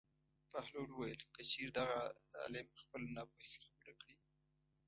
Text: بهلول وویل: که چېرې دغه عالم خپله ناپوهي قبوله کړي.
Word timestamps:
بهلول 0.51 0.89
وویل: 0.93 1.21
که 1.33 1.41
چېرې 1.49 1.69
دغه 1.77 1.97
عالم 2.39 2.67
خپله 2.81 3.07
ناپوهي 3.15 3.49
قبوله 3.61 3.93
کړي. 3.99 4.17